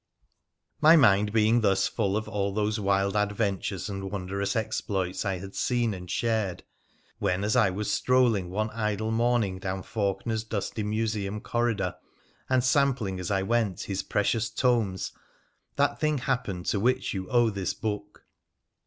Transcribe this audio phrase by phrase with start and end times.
[0.81, 5.53] My mind being thus full of all those wild adventures and wondrous exploits I had
[5.53, 6.63] seen and shared,
[7.19, 11.97] when, as 1 was strolling one idle morning down Faulkener's dusty museum corridor,
[12.49, 15.11] and sampling as I went his precious tomes,
[15.75, 18.25] that thing happened to which you owe this book.